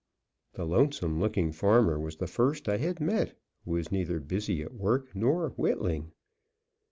[0.53, 4.73] The lonesome looking farmer was the first I had met who was neither busy at
[4.73, 6.11] work nor whittling.